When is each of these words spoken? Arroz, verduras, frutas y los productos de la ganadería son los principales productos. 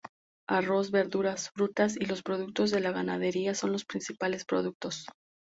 Arroz, 0.47 0.89
verduras, 0.89 1.51
frutas 1.51 1.95
y 1.95 2.05
los 2.07 2.23
productos 2.23 2.71
de 2.71 2.79
la 2.79 2.91
ganadería 2.91 3.53
son 3.53 3.71
los 3.71 3.85
principales 3.85 4.45
productos. 4.45 5.05